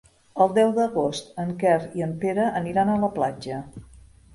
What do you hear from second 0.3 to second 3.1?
El deu d'agost en Quer i en Pere aniran a